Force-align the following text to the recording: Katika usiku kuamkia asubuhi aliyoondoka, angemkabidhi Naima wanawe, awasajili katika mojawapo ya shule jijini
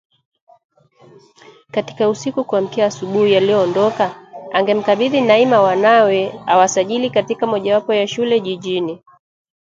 Katika 1.71 2.09
usiku 2.09 2.43
kuamkia 2.45 2.85
asubuhi 2.85 3.35
aliyoondoka, 3.35 4.27
angemkabidhi 4.53 5.21
Naima 5.21 5.61
wanawe, 5.61 6.39
awasajili 6.47 7.09
katika 7.09 7.47
mojawapo 7.47 7.93
ya 7.93 8.07
shule 8.07 8.39
jijini 8.39 9.03